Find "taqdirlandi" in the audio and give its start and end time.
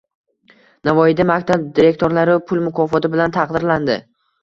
3.41-4.05